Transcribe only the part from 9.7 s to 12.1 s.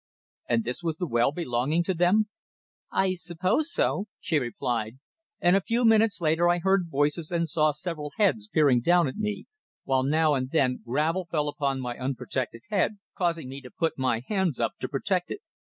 while now and then gravel fell upon my